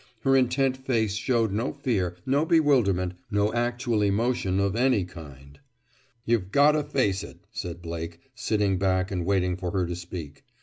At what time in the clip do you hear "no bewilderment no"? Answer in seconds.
2.25-3.53